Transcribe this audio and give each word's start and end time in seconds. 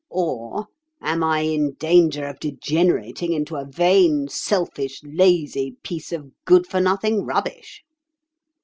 Or 0.09 0.65
am 0.99 1.23
I 1.23 1.41
in 1.41 1.73
danger 1.73 2.25
of 2.25 2.39
degenerating 2.39 3.33
into 3.33 3.55
a 3.55 3.65
vain, 3.67 4.29
selfish, 4.29 4.99
lazy 5.03 5.75
piece 5.83 6.11
of 6.11 6.31
good 6.43 6.65
for 6.65 6.81
nothing 6.81 7.23
rubbish? 7.23 7.83